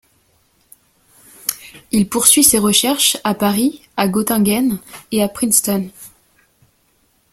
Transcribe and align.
Il 1.91 2.09
poursuit 2.09 2.43
ses 2.43 2.57
recherches, 2.57 3.17
à 3.23 3.35
Paris, 3.35 3.83
à 3.97 4.07
Göttingen 4.09 4.79
et 5.11 5.21
à 5.21 5.29
Princeton. 5.29 5.91